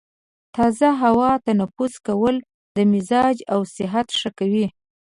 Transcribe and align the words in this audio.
تازه 0.55 0.89
هوا 1.03 1.31
تنفس 1.45 1.93
کول 2.07 2.35
د 2.75 2.77
مزاج 2.91 3.37
او 3.53 3.59
صحت 3.75 4.07
ښه 4.19 4.29
کوي. 4.39 4.67